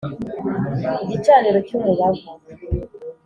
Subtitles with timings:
[1.03, 2.27] Igicaniro cy umubavu